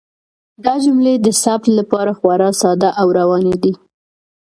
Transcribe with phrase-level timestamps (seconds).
[0.63, 3.73] دا جملې د ثبت لپاره خورا ساده او روانې دي.